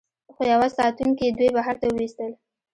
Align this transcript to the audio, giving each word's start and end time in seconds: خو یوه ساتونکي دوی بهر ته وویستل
خو 0.33 0.41
یوه 0.53 0.67
ساتونکي 0.77 1.25
دوی 1.37 1.49
بهر 1.55 1.75
ته 1.81 1.85
وویستل 1.89 2.31